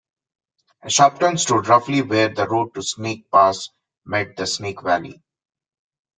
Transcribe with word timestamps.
Ashopton 0.83 1.37
stood 1.37 1.67
roughly 1.67 2.01
where 2.01 2.27
the 2.29 2.47
road 2.47 2.73
to 2.73 2.79
the 2.79 2.83
Snake 2.83 3.29
Pass 3.29 3.69
met 4.03 4.35
the 4.35 4.47
Snake 4.47 4.81
valley. 4.81 5.21